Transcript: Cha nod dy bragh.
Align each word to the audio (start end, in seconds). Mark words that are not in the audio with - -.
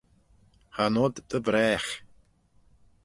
Cha 0.73 0.85
nod 0.93 1.15
dy 1.29 1.37
bragh. 1.45 1.89